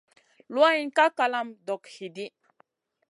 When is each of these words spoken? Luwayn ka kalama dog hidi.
Luwayn 0.53 0.89
ka 0.97 1.05
kalama 1.17 1.53
dog 1.67 1.83
hidi. 1.93 2.25